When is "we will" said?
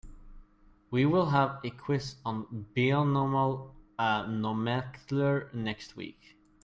0.89-1.27